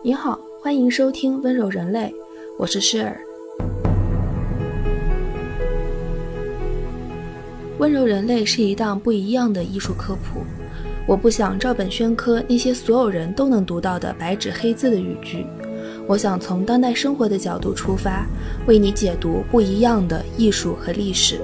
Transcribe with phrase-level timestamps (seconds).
[0.00, 2.02] 你好，欢迎收听《温柔人类》，
[2.56, 3.20] 我是诗尔。
[7.78, 10.44] 《温柔人类》是一档不一样的艺术科普。
[11.04, 15.44] 我不想照本宣科那些所有人都能读到的白纸黑字的语句，
[16.06, 18.24] 我想从当代生活的角度出发，
[18.68, 21.40] 为你解读不一样的艺术和历史。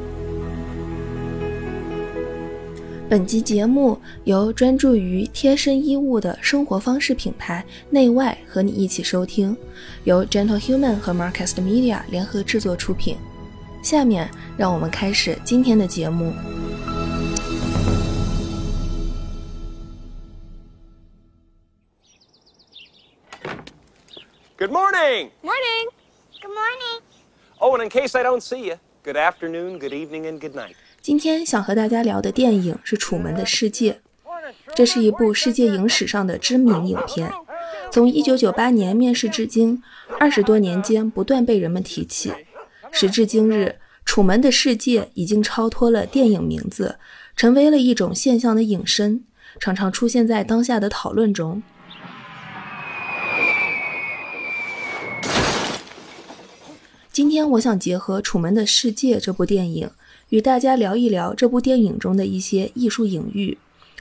[3.07, 9.54] 本集节目由专注于贴身衣物的生活方式品牌内外和你一起收听，
[10.04, 13.18] 由 Gentle Human 和 Marcast Media 联合制作出品。
[13.82, 16.32] 下面让我们开始今天的节目。
[24.56, 25.29] Good morning.
[25.42, 25.90] Morning.
[26.40, 27.03] Good morning.
[27.58, 30.72] Oh, and in case I don't see you, good afternoon, good evening, and good night.
[31.03, 33.92] 今天想和大家聊的电影是《楚门的世界》，
[34.77, 37.30] 这是一部世界影史上的知名影片。
[37.92, 39.81] 从1998年面世至今，
[40.19, 42.33] 二十多年间不断被人们提起。
[42.91, 46.98] 时至今日，《楚门的世界》已经超脱了电影名字，
[47.36, 49.25] 成为了一种现象的引申，
[49.61, 51.62] 常常出现在当下的讨论中。
[57.12, 59.91] 今天，我想结合《楚门的世界》这部电影。
[60.31, 63.56] 与大家聊一聊这部电影中的一些艺术隐喻，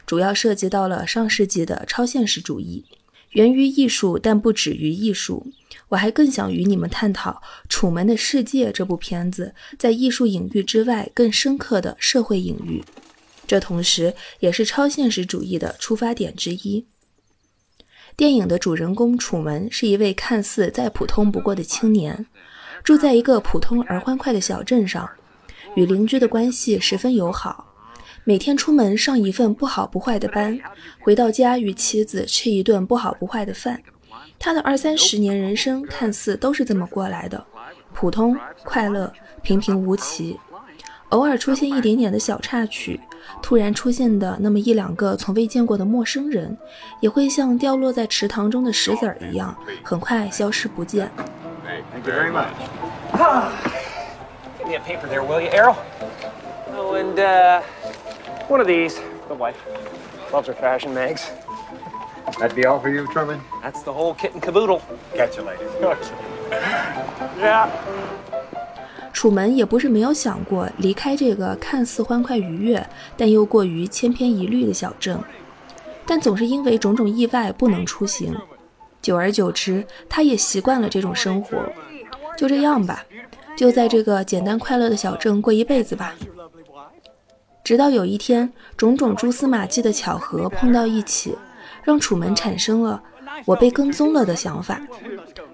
[0.05, 2.85] 主要涉及到了上世纪的超现实主义，
[3.31, 5.47] 源于艺术，但不止于艺术。
[5.89, 7.31] 我还更想与你们探讨
[7.69, 12.83] 《楚门的世界》这部片子在艺术隐喻之外更深刻的社会隐喻，
[13.45, 16.85] 这同时也是超现实主义的出发点之一。
[18.15, 22.25] 电影的主人公楚门是一位看似再普通不过的青年，
[22.83, 25.09] 住在一个普通而欢快的小镇上。
[25.75, 27.72] 与邻居的关系十分友好，
[28.25, 30.57] 每天出门上一份不好不坏的班，
[31.01, 33.81] 回到家与妻子吃一顿不好不坏的饭。
[34.39, 37.45] 他的二三十年人生看似都是这么过来的，
[37.93, 40.39] 普通、快乐、平平无奇。
[41.09, 42.99] 偶尔出现一点点的小插曲，
[43.41, 46.57] 突然出现的那么一两个从未见过的陌生人，
[47.01, 51.11] 也会像掉落在池塘中的石子儿一样，很快消失不见。
[52.05, 52.47] Very much.
[54.59, 55.75] Give me a paper there, will you, Errol?
[56.75, 57.15] Oh, and
[58.47, 58.99] one of these.
[59.27, 59.57] The wife
[60.31, 61.31] loves her fashion mags.
[62.39, 63.39] That'd be all for you, Truman?
[63.61, 64.81] That's the whole kit and caboodle.
[65.15, 65.97] Catch you later.
[67.39, 67.69] yeah.
[69.11, 75.19] 楚门也不是没有想过离开这个看似欢快愉悦，但又过于千篇一律的小镇，
[76.05, 78.35] 但总是因为种种意外不能出行。
[79.01, 81.57] 久而久之，他也习惯了这种生活。
[82.37, 83.05] 就这样吧。
[83.55, 86.15] 就在这个简单快乐的小镇过一辈子吧，
[87.63, 91.37] 直到有一天，种种蛛丝马迹的巧合碰到一起，
[91.83, 93.01] 让楚门产生了
[93.45, 94.81] “我被跟踪了”的想法。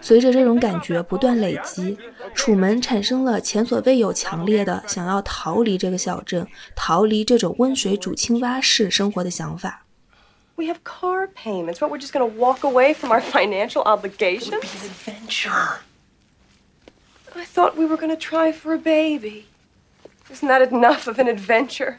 [0.02, 1.98] 随着这种感觉不断累积，
[2.34, 9.86] 楚门产生了前所未有强烈的想要逃离这个小镇、逃离这种温水煮青蛙式生活的想法。
[10.56, 11.80] We have car payments.
[11.80, 11.92] What?
[11.92, 14.54] We're just going to walk away from our financial obligations?
[14.54, 15.82] It'd be Adventure.
[17.36, 19.46] I thought we were going to try for a baby.
[20.32, 21.98] Isn't that enough of an adventure?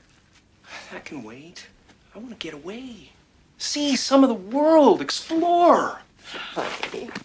[0.93, 1.67] That can wait.
[2.15, 3.11] I want to get away.
[3.59, 5.99] See some of the world, explore.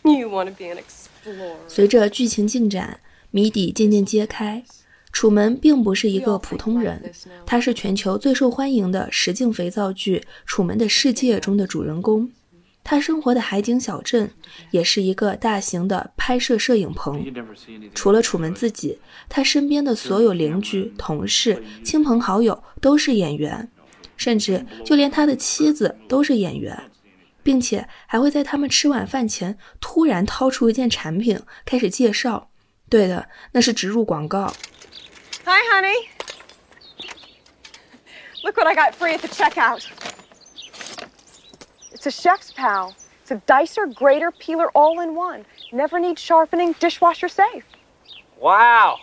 [0.04, 1.58] You want to be an explorer.
[1.68, 3.00] 随着剧情进展，
[3.32, 4.64] 谜底渐渐揭开。
[5.12, 7.14] 楚门并不是一个普通人，
[7.46, 12.32] 他是全球最受欢迎的实境肥皂剧《楚门的世界》中的主人公。
[12.85, 14.31] 他生活的海景小镇
[14.69, 17.25] 也是一个大型的拍摄摄影棚。
[17.96, 23.68] 除了楚门自己，他身边的所有邻居、同事、亲朋好友都是演员，
[24.16, 26.91] 甚至就连他的妻子都是演员，
[27.41, 32.52] 并且还会在他们吃晚饭前突然掏出一件产品开始介绍。
[32.88, 34.53] 对的，那是植入广告。
[35.44, 36.07] Hi, honey.
[38.44, 39.81] Look what I got free at the checkout.
[42.06, 42.94] It's a chef's pal.
[43.24, 45.44] It's a dicer, grater, peeler all in one.
[45.72, 47.64] Never needs sharpening, dishwasher safe.
[48.40, 48.97] Wow.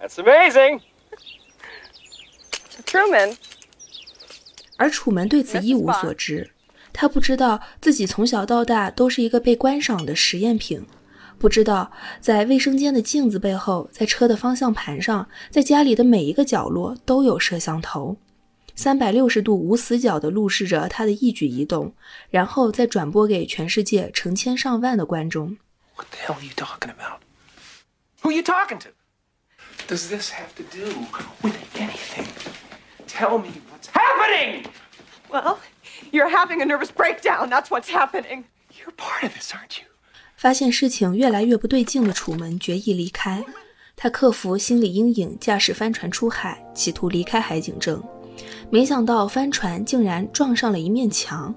[0.00, 0.80] That's amazing.
[2.86, 3.36] Truman.
[4.78, 6.52] 而楚门对此一无所知，
[6.94, 10.86] 他不知道自己从小到大都是一个被观赏的实验品，
[11.38, 18.16] 不知道在卫生间的镜子背后，在车的方向盘上，在家里的每一个角落都有摄像头。
[18.76, 21.94] 三百六十度无死角地录视着他的一举一动，
[22.28, 25.56] 然后再转播给全世界成千上万的观众。
[25.96, 27.20] What the hell are you talking about?
[28.20, 28.90] Who are you talking to?
[29.88, 30.92] Does this have to do
[31.42, 32.26] with anything?
[33.08, 34.66] Tell me what's happening!
[35.30, 35.58] Well,
[36.10, 37.48] you're having a nervous breakdown.
[37.48, 38.44] That's what's happening.
[38.78, 39.86] You're part of this, aren't you?
[40.36, 43.42] 发现事情越来越不对劲的楚门决意离开。
[43.96, 48.02] 他克服心理阴影，驾驶帆船出海，企图离开海景镇。
[48.70, 51.54] 没想到帆船竟然撞上了一面墙。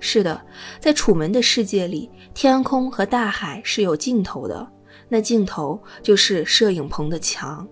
[0.00, 0.40] 是的，
[0.78, 4.66] 在楚门的世界里，天空和大海是有尽头的，
[5.08, 7.66] 那尽头就是摄影棚的墙。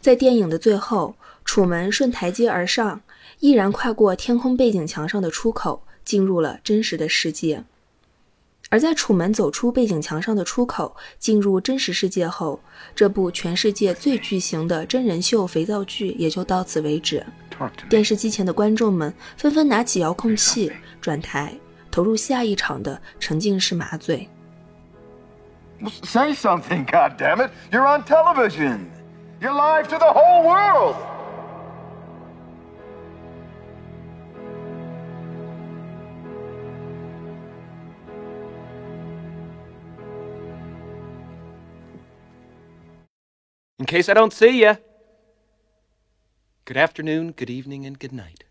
[0.00, 1.14] 在电影的最后，
[1.44, 3.00] 楚门顺台阶而上，
[3.38, 7.62] 毅然跨过天空背景墙上的出口，进入了真实的世界。
[8.72, 12.58] 而在楚门走出背景墙上的出口，进入真实世界后，
[12.94, 17.22] 这部全世界最巨型的真人秀肥皂剧也就到此为止。
[17.90, 20.72] 电视机前的观众们纷纷拿起遥控器，
[21.02, 21.52] 转台，
[21.90, 24.26] 投入下一场的沉浸式麻醉。
[26.04, 27.50] Say something, goddammit!
[27.70, 28.86] You're on television.
[29.38, 30.96] You're live to the whole world.
[43.82, 44.76] In case I don't see you,
[46.64, 48.44] good afternoon, good evening, and good night.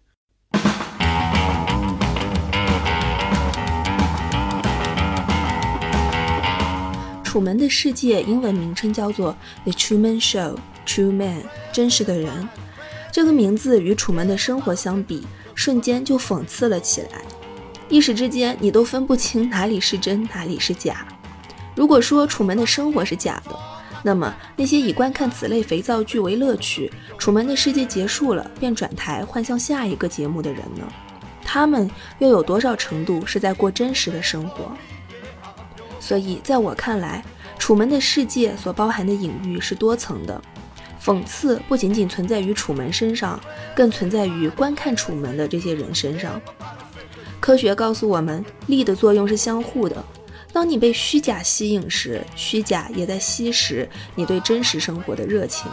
[7.24, 9.34] 楚门的世界英文名称叫做
[9.64, 12.50] 《The Truman Show》，True Man，真实的人。
[13.10, 15.26] 这个名字与楚门的生活相比，
[15.56, 17.22] 瞬间就讽刺了起来。
[17.88, 21.08] 一时之间，你都分不清哪里是真，哪里是假。
[21.74, 23.58] 如果说楚门的生活是假的，
[24.04, 30.88] 那么那些以观看此类肥皂剧为乐趣，楚门的世界结束了便转台换向下一个节目的人呢？
[31.44, 31.90] 他们
[32.20, 34.72] 又有多少程度是在过真实的生活？
[36.00, 37.24] 所以，在我看来，
[37.60, 40.42] 楚门的世界所包含的隐喻是多层的。
[41.04, 43.40] 讽刺不仅仅存在于楚门身上，
[43.76, 46.42] 更存在于观看楚门的这些人身上。
[47.40, 50.04] 科学告诉我们，力的作用是相互的。
[50.54, 55.72] 当你被虚假吸引时，虚假也在吸食你对真实生活的热情。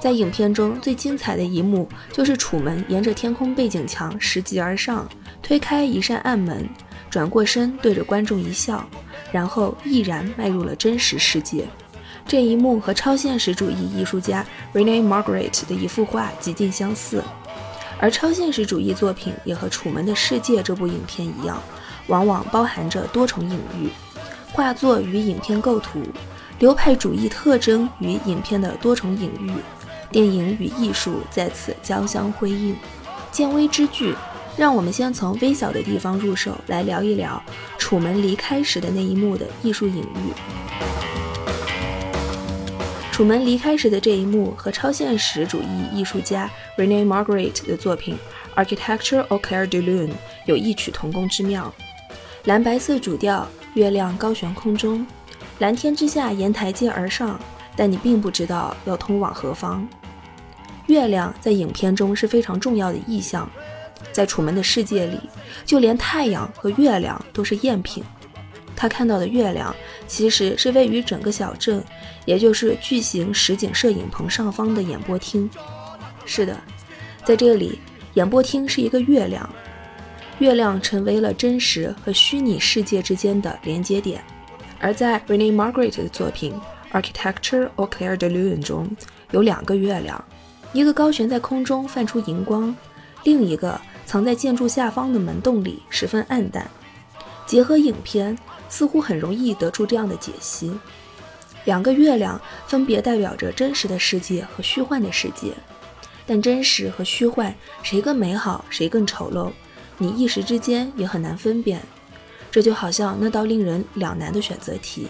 [0.00, 5.08] 在影片中最精彩的一幕，就是楚门沿着天空背景墙拾级而上，
[5.40, 6.68] 推开一扇暗门，
[7.08, 8.84] 转过身对着观众一笑，
[9.30, 11.64] 然后毅然迈入了真实世界。
[12.26, 17.22] 这一幕和超现实主义艺术家 Renee Margaret 的一幅画极近相似，
[17.98, 21.60] 而超现实主义作品也和《楚门的世界》这部影片一样，
[22.06, 23.88] 往往包含着多重隐喻。
[24.52, 26.02] 画作与影片构图、
[26.58, 29.52] 流派主义特征与影片的多重隐喻，
[30.10, 32.76] 电影与艺术在此交相辉映。
[33.30, 34.14] 见微知著，
[34.58, 37.42] 让我们先从微小的地方入手，来聊一聊
[37.78, 40.32] 楚门离开时的那一幕的艺术隐喻。
[43.10, 48.18] 楚门离开时的这一幕和超现实主义艺术家 Renee Margaret 的作品
[48.62, 50.08] 《Architecture of clair de lune》
[50.44, 51.72] 有异曲同工之妙。
[52.44, 55.06] 蓝白色主调，月亮高悬空中，
[55.60, 57.38] 蓝天之下沿台阶而上，
[57.76, 59.86] 但你并不知道要通往何方。
[60.86, 63.48] 月亮在影片中是非常重要的意象，
[64.10, 65.20] 在楚门的世界里，
[65.64, 68.02] 就连太阳和月亮都是赝品。
[68.74, 69.72] 他看到的月亮，
[70.08, 71.80] 其实是位于整个小镇，
[72.24, 75.48] 也就是巨型实景摄影棚上方的演播厅。
[76.24, 76.60] 是的，
[77.24, 77.78] 在这里，
[78.14, 79.48] 演播厅是一个月亮，
[80.38, 84.22] 月亮成为了真实和虚拟世界之间的连接点。
[84.78, 86.54] 而在 Renee Margaret 的作品
[87.00, 88.88] 《Architecture au clair de lune》中，
[89.30, 90.24] 有两个月亮，
[90.72, 92.74] 一个高悬在空中泛出荧光，
[93.24, 96.70] 另一个藏在建筑下方的门洞里，十分暗淡。
[97.46, 98.36] 结合影片。
[98.68, 100.72] 似乎很容易得出这样的解析：
[101.66, 105.52] 两个月亮分别代表着真实的世界和虚幻的世界，
[106.24, 109.52] 但真实和虚幻谁更美好，谁更丑陋，
[109.98, 111.80] 你一时之间也很难分辨。
[112.50, 115.08] 这就好像那道令人两难的选择题：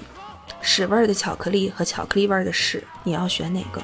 [0.61, 3.83] 屎味的巧克力和巧克力味的屎，你要选哪个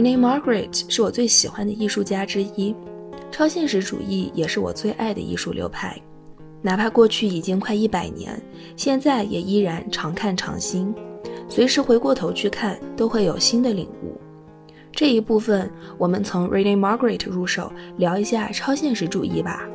[0.00, 2.74] ？Rene Margaret 是我最喜欢的艺术家之一，
[3.30, 5.94] 超现实主义也是我最爱的艺术流派。
[6.62, 8.40] 哪怕过去已经快一百年，
[8.76, 10.94] 现在也依然常看常新，
[11.50, 14.18] 随时回过头去看都会有新的领悟。
[14.90, 19.68] 这一部分我们从 Rene Margaret 入手，聊一下超现实主义吧。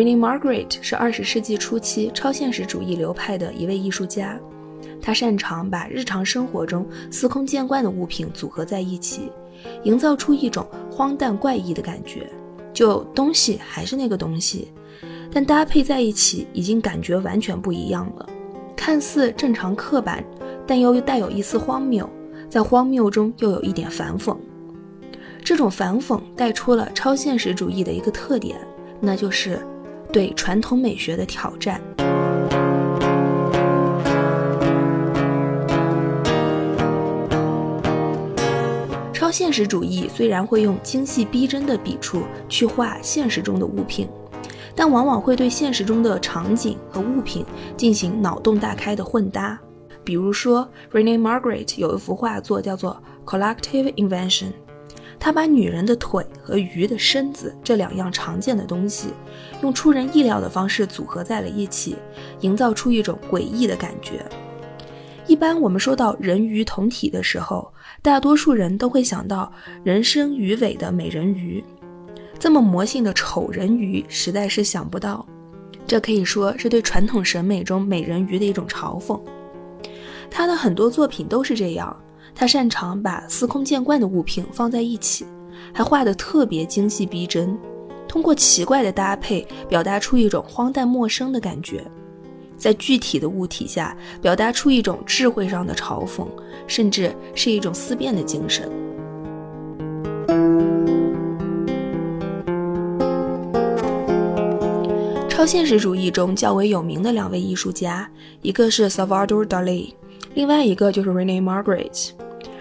[0.00, 4.40] Renee Margaret 是二十世纪初期超现实主义流派的一位艺术家，
[4.98, 9.30] 他擅长把日常生活中司空见惯的物品组合在一起，
[9.82, 12.26] 营造出一种荒诞怪异的感觉。
[12.72, 14.72] 就东西还是那个东西，
[15.30, 18.26] 但搭配在一起已经感觉完全不一样了。
[18.74, 20.24] 看似正常刻板，
[20.66, 22.08] 但又带有一丝荒谬，
[22.48, 24.34] 在荒谬中又有一点反讽。
[25.44, 28.58] 这种反讽带出了超现实主义的一个特点，
[28.98, 29.60] 那就是。
[30.10, 31.80] 对传统美学的挑战。
[39.12, 44.08] 超现实主义虽然会用精细逼真的笔触去画现实中的物品，
[44.74, 47.44] 但往往会对现实中的场景和物品
[47.76, 49.58] 进行脑洞大开的混搭。
[50.02, 53.00] 比如说，Rene Margaret 有一幅画作叫做
[53.30, 54.46] 《Collective Invention》。
[55.20, 59.08] 他把女人的腿和鱼的身子这两样常见的东西，
[59.62, 61.94] 用出人意料的方式组合在了一起，
[62.40, 64.24] 营造出一种诡异的感觉。
[65.26, 69.52] 一般我们说到人鱼同体的时候，大多数人都会想到
[69.84, 71.62] 人身鱼尾的美人鱼，
[72.38, 75.24] 这么魔性的丑人鱼实在是想不到。
[75.86, 79.20] 这可以说是对传统审美中美人鱼的一种嘲讽。
[80.30, 81.94] 他的很多作品都是这样。
[82.34, 85.26] 他擅长把司空见惯的物品放在一起，
[85.72, 87.58] 还画得特别精细逼真，
[88.08, 91.84] 通过奇怪的搭配表达出一种荒诞陌生的感觉，
[92.56, 96.26] 在具体的物体下表达出一种智慧上的嘲讽，
[96.66, 98.70] 甚至是一种思辨的精神。
[105.28, 108.06] 超现实主义中较为有名的两位艺术家，
[108.42, 109.94] 一个是 Salvador Dali。
[110.34, 112.10] 另外一个就是 Renee Margaret，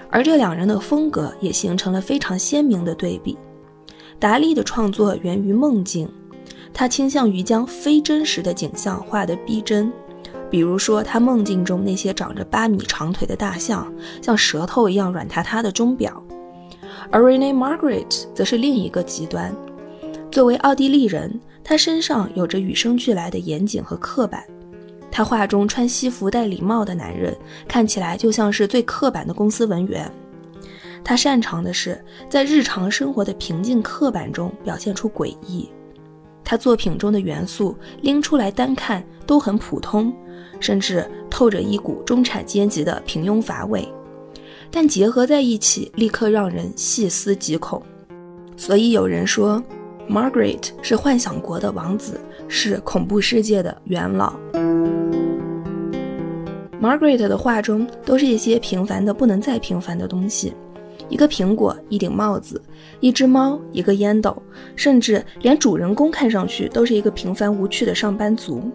[0.10, 3.38] 而这两人的风格也形成了非常鲜明的对比。
[4.18, 6.10] 达利的创作源于梦境，
[6.74, 9.92] 他倾向于将非真实的景象画得逼真，
[10.50, 16.22] 比如说他梦境中那些长着八米长腿的大象，像舌头一样软塌塌的钟表。
[17.12, 19.56] 而 Renee Margaret 则是另一个极端，
[20.32, 24.44] 作为奥地利人，他身上有着与生俱来的严谨和刻板。
[25.12, 27.36] 他画中穿西服戴礼帽的男人，
[27.68, 30.10] 看起来就像是最刻板的公司文员。
[31.04, 35.70] 他擅长的是在日常生活的平静刻板中表现出诡异。
[36.44, 40.14] 他作品中的元素拎出来单看都很普通，
[40.60, 43.88] 甚至透着一股中产阶级的平庸乏味，
[44.72, 47.82] 但结合在一起，立刻让人细思极恐。
[48.58, 49.64] 所以有人说
[50.10, 54.34] ，Margaret 是幻想国的王子，是恐怖世界的元老。
[56.82, 60.54] Margaret 的画中都是一些平凡的不能再平凡的东西，
[61.10, 62.62] 一个苹果，一顶帽子，
[63.02, 64.42] 一只猫，一个烟斗，
[64.76, 68.72] 甚至连主人公看上去都是一个平凡无趣的上班族。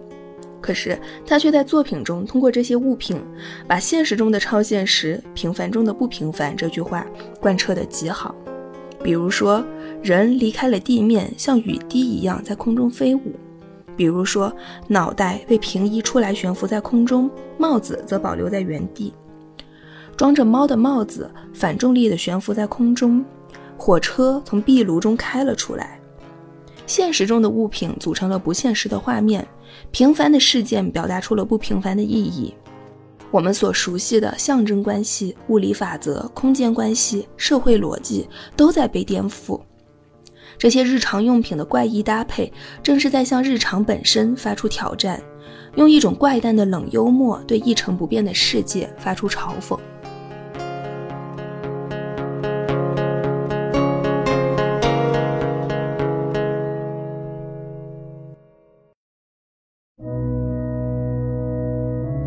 [0.61, 3.19] 可是他却在作品中通过这些物品，
[3.67, 7.05] 把现实中的超现实、平凡中的不平凡这句话
[7.39, 8.33] 贯彻得极好。
[9.03, 9.63] 比如说，
[10.01, 13.33] 人离开了地面，像雨滴一样在空中飞舞。
[13.95, 14.53] 比如说，
[14.87, 19.13] 脑袋被平移出来悬浮在空中，帽子则保留在原地。
[20.17, 23.23] 装着猫的帽子反重力的悬浮在空中，
[23.77, 25.99] 火车从壁炉中开了出来。
[26.87, 29.45] 现实中的物品组成了不现实的画面，
[29.91, 32.53] 平凡的事件表达出了不平凡的意义。
[33.31, 39.59] 我们所熟悉的象征关系、物理法则、空间关系、社会逻辑都在被颠覆。
[40.57, 45.21] 这些日常用品的怪异搭配，正是在向日常本身发出挑战，
[45.75, 49.77] 用一种怪诞的冷幽默对一成不变的世界发出嘲讽。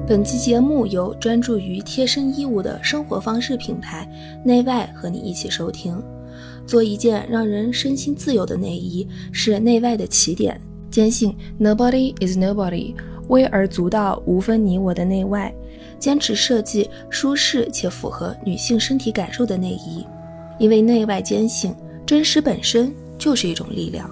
[0.07, 4.09] 本期节目由专注于贴身衣物的生活方式品牌
[4.43, 6.03] 内外和你一起收听。
[6.69, 10.61] 做一件让人身心自由的内衣是内外的起点。
[10.91, 12.95] 坚信 Nobody is nobody，
[13.29, 15.53] 微而足道，无分你我的内外。
[15.99, 20.05] 坚持设计舒适且符合女性身体感受的内衣，
[20.59, 24.09] 因为内外坚信真实本身就是一种力量。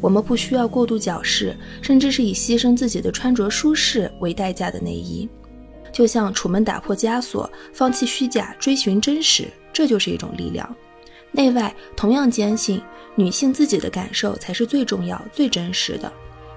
[0.00, 5.28] 我们不需要过度矫饰，甚至是以牺牲自己的穿着舒适为代价的内衣。
[5.92, 10.74] 就像楚门打破枷锁，放弃虚假，追寻真实，这就是一种力量。
[11.36, 12.80] 内外同样坚信，
[13.16, 16.10] 女性自己的感受才是最重要、最真实的。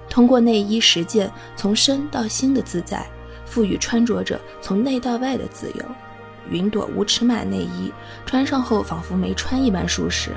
[0.08, 3.04] 通过内衣实践从身到心的自在，
[3.44, 5.84] 赋予穿着者从内到外的自由。
[6.48, 7.92] 云朵无尺码内衣
[8.24, 10.30] 穿上后仿佛没穿一般舒适，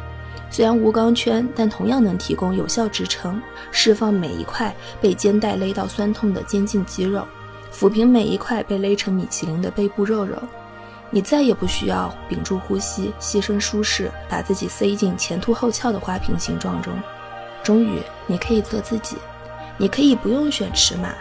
[0.49, 3.39] 虽然无钢圈，但同样能提供有效支撑，
[3.71, 7.25] 释放每一块被肩带勒到酸痛的肩颈肌肉，
[7.71, 10.35] 抚平每一块被勒成米其林的背部肉肉。
[11.13, 16.93] 你再也不需要屏住呼吸，牺牲舒适，把自己塞进前凸后翘的花瓶形状中。
[17.61, 19.17] 终于，你可以做自己，
[19.77, 21.13] 你可以不用选尺码，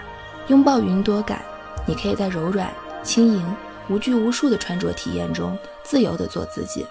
[0.46, 1.42] 拥抱云朵感。
[1.84, 3.56] 你可以在柔软、轻盈、
[3.88, 6.86] 无拘无束的穿着体验中，自由地做自己。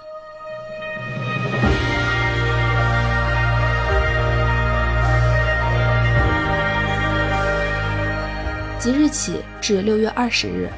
[8.77, 10.69] 即日起至六月二十日，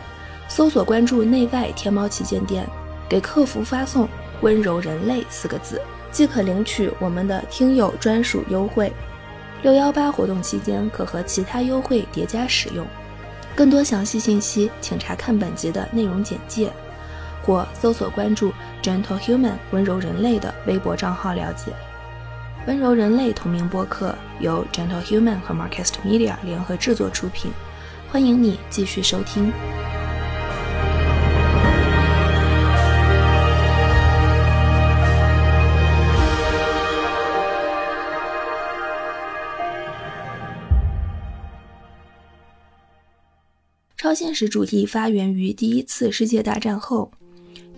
[0.54, 2.68] 搜索关注“内外天猫旗舰店”，
[3.08, 4.06] 给客服发送
[4.44, 5.82] “温柔人类”四个字，
[6.12, 8.92] 即可领取我们的听友专属优惠。
[9.62, 12.86] 六幺八活动期间可和其他优惠叠加使用。
[13.56, 16.70] 更多详细信息，请查看本集的内容简介，
[17.46, 18.52] 或搜索关注
[18.84, 21.72] “Gentle Human” 温柔人类的微博账号了解。
[22.68, 27.50] 温柔人类同名播客由 Gentle Human 和 Marcast Media 联合制作出品。
[28.12, 29.54] 欢迎你继续收听。
[44.12, 47.10] 超现实主义发源于第一次世界大战后，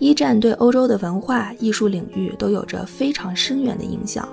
[0.00, 4.28] 一战对欧洲的文化艺术领域都有着非常深远的影响。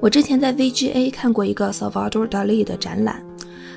[0.00, 3.24] 我之前在 VGA 看过一个 Salvador Dali 的展览。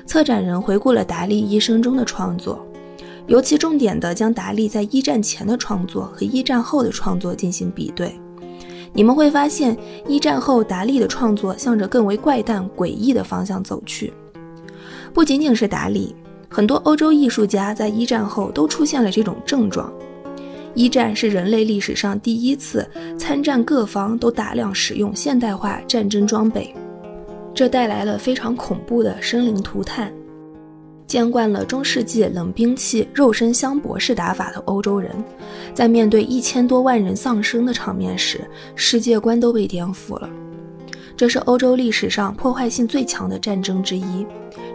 [0.04, 2.62] 策展人回顾了达利一生中的创作，
[3.28, 8.14] 尤其重点的将达利在一战前的创作和一战后的创作进行比对。
[8.92, 9.74] 你们会发现，
[10.06, 14.12] 一战后达利的创作向着更为怪诞诡异的方向走去。
[15.14, 16.14] 不仅仅是达利，
[16.54, 19.92] 很多欧洲艺术家在一战后都出现了这种症状。
[20.72, 26.72] 一战是人类历史上第一次参战各方都大量使用现代化战争装备。
[27.52, 30.12] 这带来了非常恐怖的生灵涂炭。
[31.08, 35.10] 见惯了中世纪冷兵器、肉身相搏式打法的欧洲人，
[35.74, 38.40] 在面对一千多万人丧生的场面时，
[38.76, 40.30] 世界观都被颠覆了。
[41.16, 44.24] 这是欧洲历史上破坏性最强的战争之一，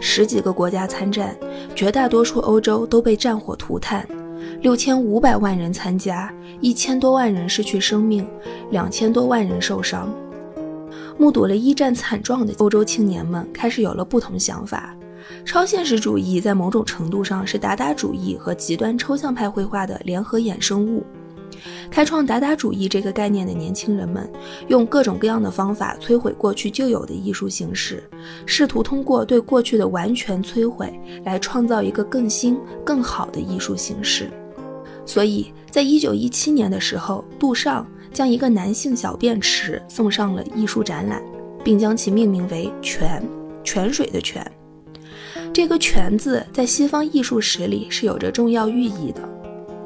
[0.00, 1.36] 十几个国家参战，
[1.74, 4.06] 绝大多数欧洲都被战火涂炭，
[4.62, 8.26] 六千五百万人参加，一千多万人失去生命，
[8.70, 10.12] 两千多万人受伤。
[11.18, 14.96] 目睹了一战惨状的欧洲青年们开始有了不同想法。
[15.44, 21.04] 超现实主义在某种程度上是达达主义和极端抽象派绘画的联合衍生物。
[21.90, 24.30] 开创达达主义这个概念的年轻人们，
[24.68, 28.02] 用各种各样的方法摧毁过去旧有的艺术形式，
[28.46, 30.92] 试图通过对过去的完全摧毁
[31.24, 34.30] 来创造一个更新、更好的艺术形式。
[35.04, 37.86] 所以在一九一七年的时候，杜尚。
[38.12, 41.22] 将一个男性小便池送上了艺术展览，
[41.62, 43.22] 并将其命名为“泉”，
[43.62, 44.44] 泉水的泉。
[45.52, 49.22] 这个“泉”字在西方艺术史里是有着重要寓意的。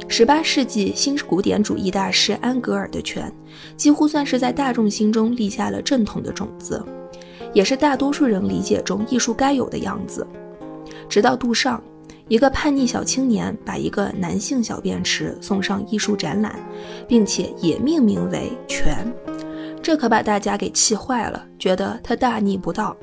[0.08, 3.32] 18世纪新古典主义大师安格尔的泉，
[3.76, 6.84] 几乎算是在大众心中立下了正统的种子，
[7.52, 10.26] 也是大多数人理解中艺术该有的样子。
[11.08, 11.82] 直到杜尚。
[12.26, 16.58] 一个叛逆小青年把一个男性小便池送上艺术展览，
[17.06, 19.06] 并且也命名为“泉”，
[19.82, 22.96] 这可把大家给气坏了，觉得他大逆不道。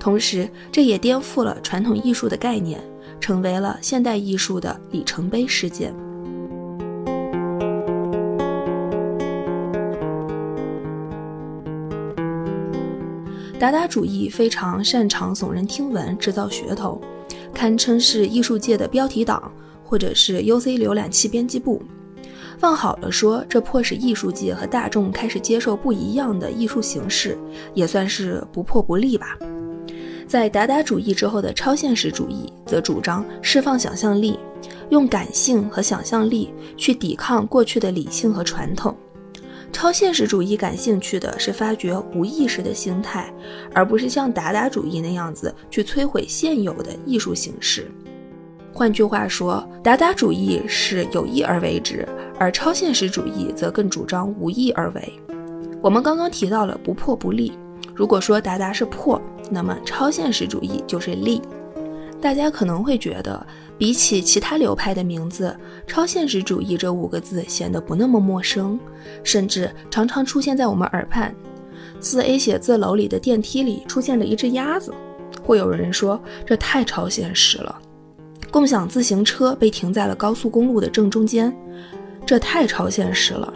[0.00, 2.80] 同时，这也颠覆了传统艺术的概念，
[3.20, 5.94] 成为了现代艺术的里程碑事件。
[13.58, 17.00] 达达主义非常擅长耸人听闻，制造噱头。
[17.52, 19.50] 堪称是艺术界的标题党，
[19.82, 21.82] 或者是 UC 浏览器编辑部。
[22.60, 27.36] 往好了说，这迫使艺术界和大众开始接受不一样的艺术形式，
[27.74, 29.36] 也算是不破不立吧。
[30.28, 34.38] 在达达主义之后的超现实主义，则主张释放想象力，
[34.90, 38.96] 用感性和想象力去抵抗过去的理性和传统。
[39.72, 43.32] 超现实主义感兴趣的是发掘无意识的心态，
[43.72, 47.88] 而不是像达达主义那样子去摧毁现有的艺术形式。
[48.72, 52.06] 换句话说，达达主义是有意而为之，
[52.38, 55.12] 而超现实主义则更主张无意而为。
[55.80, 57.52] 我们刚刚提到了不破不立，
[57.94, 61.40] 如果说达达是破，那么超现实主义就是立。
[62.20, 63.46] 大家可能会觉得。
[63.78, 68.76] 比起其他流派的名字，“超现实主义”这五个字显得不那么陌生，
[69.22, 71.32] 甚至常常出现在我们耳畔。
[72.00, 74.92] 四 A 写字楼里的电梯里出现了一只鸭子，
[75.44, 77.80] 会有人说这太超现实了。
[78.50, 81.56] 共享自行车被停在了高速公路的正中间，
[82.26, 83.54] 这太超现实了。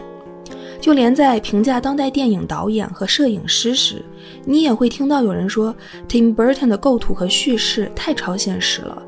[0.83, 4.05] 就连在评价当代电影导演和摄影师时，
[4.45, 5.73] 你也会听到有人说
[6.09, 9.01] ，Tim Burton 的构图和叙事太超现实了，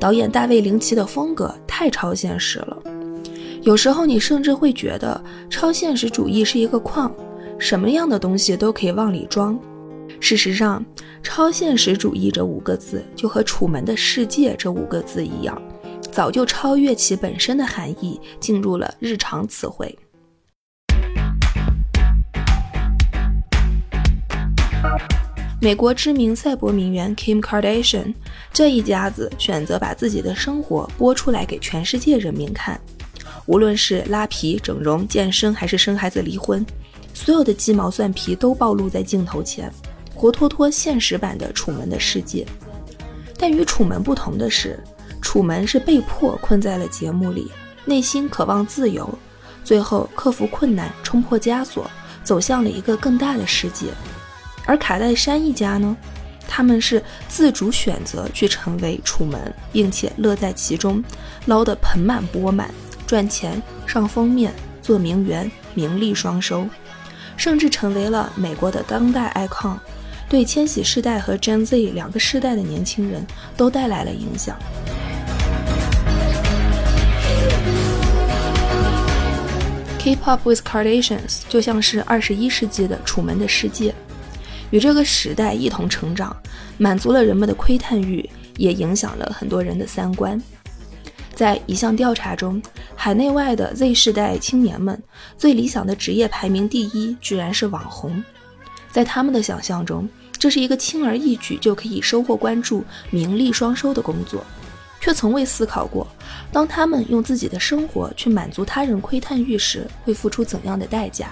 [0.00, 2.76] 导演大卫林奇的风格太超现实了。
[3.62, 7.14] 有时候你甚至会觉得，超现实主义是一个框，
[7.60, 9.56] 什么样的东西都可以往里装。
[10.18, 10.84] 事实上，
[11.22, 15.62] 超现实主义这五个字就和《楚门的世界》这五个字一样，
[16.10, 19.96] 早就超越其本身的含义，进入了日常词汇。
[25.62, 28.14] 美国知名赛博名媛 Kim Kardashian
[28.50, 32.80] 这一家子选择把自己的生活播出来给全世界人民看。
[33.44, 36.64] 无论是拉皮、整容、健身，还是生孩子、离婚，
[37.12, 39.70] 所有的鸡毛蒜皮都暴露在镜头前，
[40.14, 42.42] 活脱脱现实版的《楚门的世界》。
[43.36, 44.82] 但与楚门不同的是，
[45.20, 47.50] 楚门是被迫困在了节目里，
[47.84, 49.06] 内心渴望自由，
[49.62, 51.90] 最后克服困难，冲破枷锁，
[52.24, 53.88] 走向了一个更大的世界。
[54.66, 55.96] 而卡戴珊一家呢，
[56.46, 61.02] 他们是自主选择去成为楚门，并且乐在其中，
[61.46, 62.70] 捞得盆满钵满。
[63.06, 66.68] 赚钱、上封面、做名媛，名利双收，
[67.36, 69.76] 甚至成为了美国的当代 icon，
[70.28, 74.56] 对千禧世代和 Gen Z 两个世代的年轻人都带来了影响。
[79.98, 83.90] Keep up with Kardashians 就像是二十一世纪的《楚门的世界》，
[84.70, 86.34] 与这个时代一同成长，
[86.78, 90.40] 满足了人们的窥探欲，也影响了很多人的三观。
[91.34, 92.60] 在一项调查中，
[92.94, 95.02] 海内外的 Z 世代青年们
[95.38, 98.22] 最理想的职业排名第一，居然是网红。
[98.90, 104.44] 在他们的想象中，这是一个轻而易举就可以收获关注、名利双收的工作，
[105.00, 106.06] 却从未思考过，
[106.52, 111.30] 当他们用自己的生活去满足他人窥探欲时，会付出怎样的代价。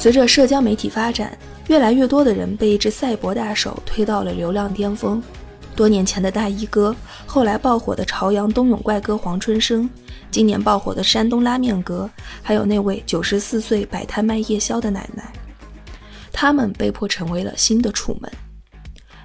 [0.00, 5.20] 随着社交媒体发展，越来越多的人被一只赛博大手推到了流量巅峰。
[5.74, 6.94] 多年前的大衣哥，
[7.26, 9.90] 后来爆火的朝阳冬泳怪哥黄春生，
[10.30, 12.08] 今年爆火的山东拉面哥，
[12.42, 15.32] 还有那位九十四岁摆摊卖夜宵的奶奶，
[16.32, 18.30] 他们被迫成为了新的楚门。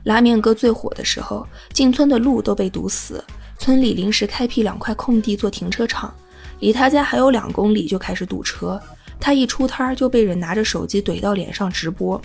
[0.05, 3.23] 拉面哥最火的时候，进村的路都被堵死，
[3.59, 6.13] 村里临时开辟两块空地做停车场，
[6.59, 8.81] 离他家还有两公里就开始堵车，
[9.23, 12.21] 他一出摊就被人拿着手机怼到脸上直播，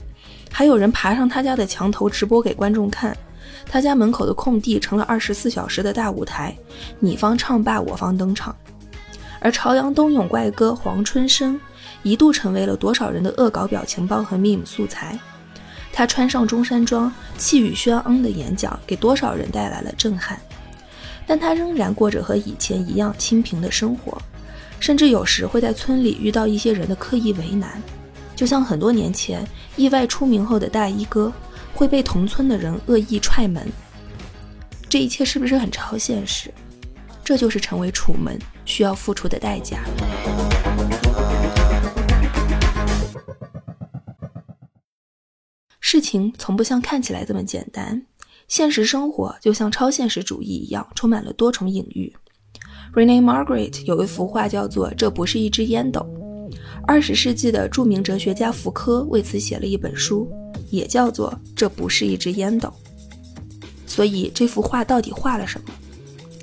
[0.51, 3.17] 还有人爬上他家的墙头直播给观众看。
[3.67, 6.53] 他家门口的空地成了二十四小时的大舞台，
[6.99, 8.53] 你方唱罢我方登场。
[9.39, 11.61] 而朝阳冬泳怪哥黄春生
[12.03, 15.17] 一度成为了多少人的恶搞表情包和 meme 素材。
[15.93, 20.37] 他穿上中山装，气宇轩昂的演讲给多少人带来了震撼。
[21.29, 24.21] 但他仍然过着和以前一样清贫的生活，
[24.81, 27.83] 甚至有时会在村里遇到一些人的刻意为难，
[28.35, 31.33] 就像很多年前意外出名后的大衣哥。
[31.75, 33.65] 会被同村的人恶意踹门，
[34.89, 36.53] 这一切是不是很超现实？
[37.23, 39.79] 这就是成为楚门需要付出的代价。
[45.79, 48.05] 事情从不像看起来这么简单，
[48.49, 52.13] 现实生活就像超现实主义一样，充满了多重隐喻。
[52.99, 56.01] Rene Margaret 有一幅画叫做《这不是一只烟斗》，
[56.85, 60.29] 二十世纪的著名哲学家福柯为此写了一本书。
[60.69, 62.71] 也叫做这不是一只烟斗，
[63.87, 65.73] 所以这幅画到底画了什么？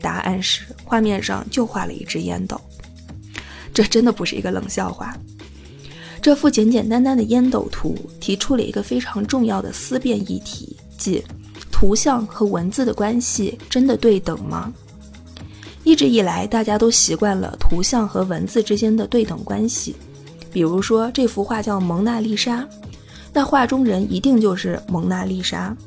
[0.01, 2.59] 答案是画面上就画了一只烟斗。
[3.73, 5.13] 这真的不是一个冷笑话。
[6.21, 11.21] 这幅简简单单的烟斗图提出了一个非常重要的思辨议题，即
[11.69, 14.73] 图像和文字的关系真的对等吗？
[15.85, 19.95] 一直以来，大家都习惯了图像和文字之间的对等关系，
[20.51, 22.61] 比如说这幅画叫《蒙娜丽莎》。
[23.31, 25.77] 那画中人一定就是蒙娜丽莎。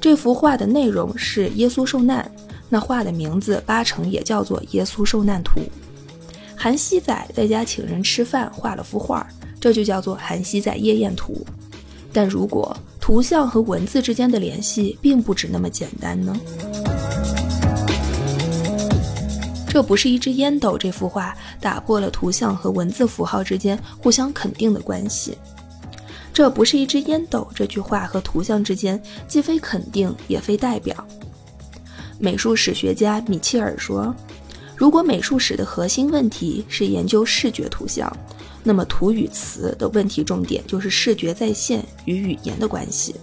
[0.00, 2.28] 这幅画的内容是耶稣受难，
[2.68, 5.60] 那画的名字八成也叫做《耶稣受难图》。
[6.56, 9.26] 韩熙载在家请人吃饭，画了幅画，
[9.60, 11.34] 这就叫做《韩熙载夜宴图》。
[12.10, 16.34] 但如果图像和文字之间的联系并不止那么简单呢？
[19.76, 20.78] 这不是一只烟斗。
[20.78, 25.36] 这幅画打破了图像和文字符号之间互相肯定的关系。
[26.32, 27.46] 这不是一只烟斗。
[27.54, 31.06] 这句话和图像之间既非肯定，也非代表。
[32.18, 34.16] 美术史学家米切尔说
[34.74, 38.10] ：“如果美术史的核心问题是研究视觉图像，
[38.62, 43.14] 那么图与词的问题重点就是视觉再现与语言的关系。”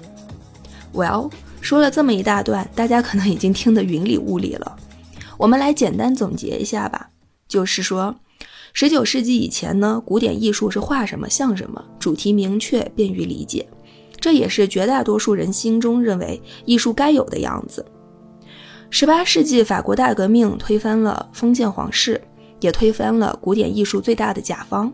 [0.93, 4.77] Well，说了这么一大段，大家可能已经听得云里雾里了。
[5.43, 7.10] 我们来简单总结一下吧，
[7.49, 8.15] 就是说，
[8.71, 13.67] 十九世纪以前呢，古典艺术是画什么像什么，主题明确，便于理解，
[14.21, 17.86] 这也是绝大多数人心中认为艺术该有的样子。
[18.89, 22.21] 十八世纪法国大革命推翻了封建皇室，
[22.62, 24.89] 也推翻了古典艺术最大的甲方。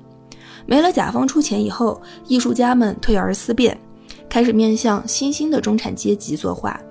[0.65, 3.79] 没了甲方出钱以后，艺术家们退而思变，
[4.27, 6.81] 开始面向新兴的中产阶级作画。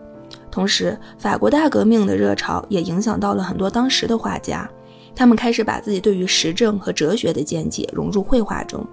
[0.51, 4.69] 同时，法国大革命的热潮也影响到了很多当时的画家。
[5.15, 8.87] 他们开始把自己对于时政和哲学的见解融入绘画中。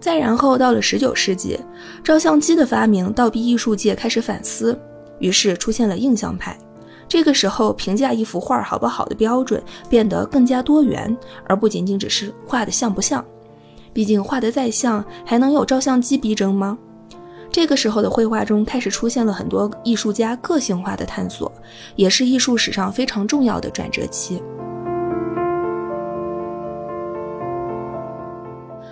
[0.00, 1.58] 再然后到了十九世纪，
[2.02, 4.78] 照相机的发明倒逼艺术界开始反思，
[5.18, 6.58] 于是出现了印象派。
[7.08, 13.24] 这个时候，评价一幅画好不好的标准变得更加多元，而不仅仅只是画的像不像。
[13.92, 16.76] 毕竟画的再像，还能有照相机逼真吗？
[17.54, 21.52] 这个时候的绘画中开始出现了很多艺术家个性化的探索，
[21.94, 24.42] 也是艺术史上非常重要的转折期。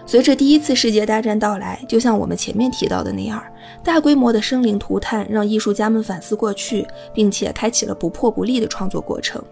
[0.06, 3.42] 随着第一次世界大战到来，就像我们前面提到的那样，
[3.82, 9.42] 大规模的生灵涂炭让艺术家们反思过去，并且开启了不破不立的创作过程。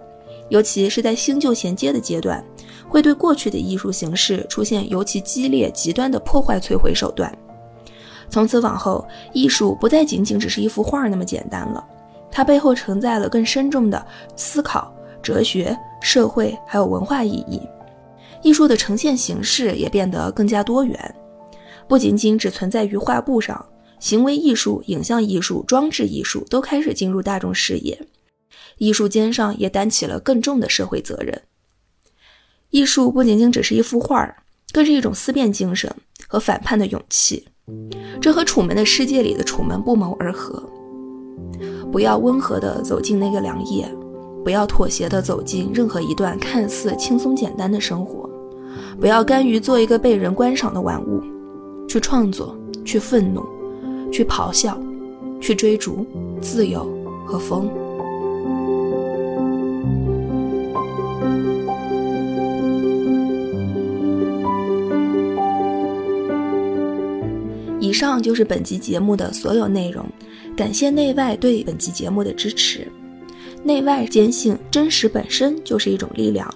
[0.50, 2.44] 尤其是在新旧衔接的阶段，
[2.88, 7.36] 会对过去的艺术形式出现尤其激烈、极端的破坏摧毁手段。
[8.30, 11.84] 从此往后，艺术不再仅仅只是一幅画那么简单了，
[12.30, 17.60] 它背后承载了更深重的思考、哲学、社会还有文化意义。
[18.42, 21.14] 艺术的呈现形式也变得更加多元，
[21.86, 23.66] 不仅仅只存在于画布上，
[23.98, 28.00] 行为艺术、影像艺术、装置艺术都开始进入大众视野，
[28.78, 31.42] 艺术肩上也担起了更重的社会责任。
[32.70, 34.36] 艺术不仅仅只是一幅画，
[34.72, 35.94] 更是一种思辨精神
[36.26, 37.48] 和反叛的勇气，
[38.20, 40.62] 这和《楚门的世界》里的楚门不谋而合。
[41.90, 43.90] 不要温和地走进那个良夜，
[44.44, 48.28] 不要妥协地走进任何一段看似轻松简单的生活。
[49.00, 51.20] 不要甘于做一个被人观赏的玩物，
[51.88, 53.42] 去创作，去愤怒，
[54.12, 54.78] 去咆哮，
[55.40, 56.06] 去追逐
[56.40, 56.86] 自由
[57.26, 57.68] 和风。
[68.20, 70.04] 上就是本集节目的所有内容，
[70.54, 72.86] 感谢内外对本集节目的支持。
[73.64, 76.46] 内外坚信，真实本身就是一种力量。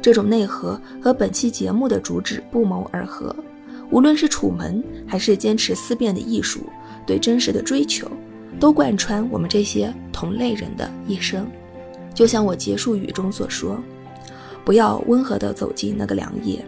[0.00, 3.36] 这种内核和本期节目的主旨不谋而合。
[3.90, 6.60] 无论是楚门，还是坚持思辨的艺术，
[7.06, 8.10] 对真实的追求，
[8.58, 11.46] 都贯穿我们这些同类人的一生。
[12.14, 13.78] 就像我结束语中所说
[14.64, 16.64] ：“不要温和地走进那个良夜，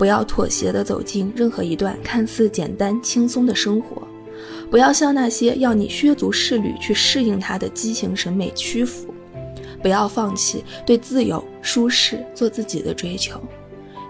[0.00, 4.00] 不要妥协地走进任何一段看似简单轻松的生活，
[4.70, 9.12] 不要向那些要你削足适履去适应他的畸形审美屈服。”
[9.82, 13.38] 不要放弃对自由、舒适、做自己的追求。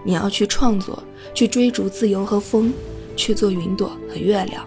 [0.05, 2.71] 你要去创作，去追逐自由和风，
[3.17, 4.65] 去做云朵和月亮。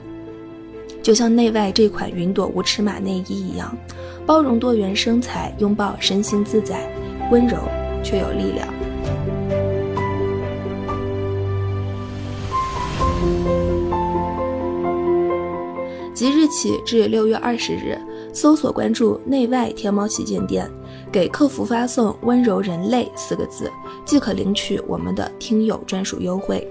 [1.02, 3.74] 就像内外这款云朵无尺码内衣一样，
[4.26, 6.86] 包容多元身材，拥抱身心自在，
[7.30, 7.56] 温柔
[8.02, 8.68] 却有力量。
[16.14, 17.98] 即日起至六月二十日，
[18.32, 20.70] 搜索关注内外天猫旗舰店。
[21.10, 23.70] 给客服发送“温柔人类”四个字，
[24.04, 26.66] 即可领取我们的听友专属优惠。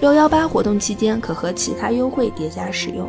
[0.00, 3.08] 六幺八活动期间可和其他优惠叠加使用。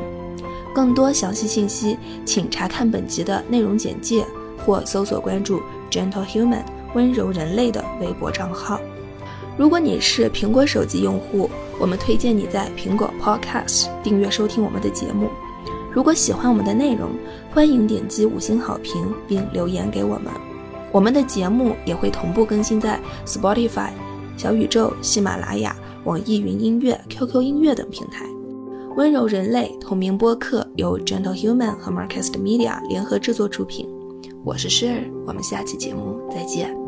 [0.74, 4.26] 更多详细信息，请查看本集的内容简介
[4.64, 5.60] 或搜索关注
[5.92, 8.80] “Gentle Human” 温柔人类的微博账号。
[9.58, 15.30] 如果你是苹果手机用户，我们推荐你在苹果 Podcast 订阅收听我们的节目。
[15.98, 17.10] 如果喜欢我们的内容，
[17.52, 20.32] 欢迎点击五星好评并留言给我们。
[20.92, 23.90] 我们的节目也会同步更新在 Spotify、
[24.38, 28.28] 小宇宙、喜马拉雅、网易云音乐、QQ 音乐等平台。
[28.96, 33.90] 温柔人类同名播客由 Gentle Human 和 Marcast Media 联合制作出品。
[34.44, 36.87] 我是 Share，我们下期节目再见。